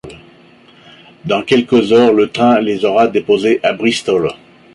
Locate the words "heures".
1.93-2.11